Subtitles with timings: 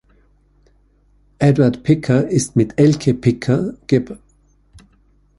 [1.39, 4.17] Eduard Picker ist mit Elke Picker, geb.